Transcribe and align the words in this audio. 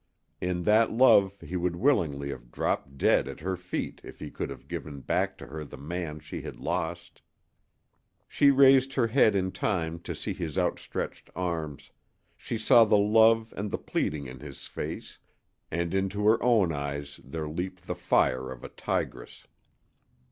In 0.41 0.63
that 0.63 0.89
love 0.91 1.39
he 1.41 1.55
would 1.55 1.75
willingly 1.75 2.29
have 2.31 2.51
dropped 2.51 2.97
dead 2.97 3.27
at 3.27 3.41
her 3.41 3.55
feet 3.55 4.01
if 4.03 4.17
he 4.17 4.31
could 4.31 4.49
have 4.49 4.67
given 4.67 5.01
back 5.01 5.37
to 5.37 5.45
her 5.45 5.63
the 5.63 5.77
man 5.77 6.19
she 6.19 6.41
had 6.41 6.55
lost. 6.59 7.21
She 8.27 8.49
raised 8.49 8.95
her 8.95 9.05
head 9.05 9.35
in 9.35 9.51
time 9.51 9.99
to 9.99 10.15
see 10.15 10.33
his 10.33 10.57
outstretched 10.57 11.29
arms, 11.35 11.91
she 12.35 12.57
saw 12.57 12.83
the 12.83 12.97
love 12.97 13.53
and 13.55 13.69
the 13.69 13.77
pleading 13.77 14.25
in 14.25 14.39
his 14.39 14.65
face, 14.65 15.19
and 15.69 15.93
into 15.93 16.25
her 16.25 16.41
own 16.41 16.73
eyes 16.73 17.19
there 17.23 17.47
leaped 17.47 17.85
the 17.85 17.93
fire 17.93 18.51
of 18.51 18.63
a 18.63 18.69
tigress. 18.69 19.45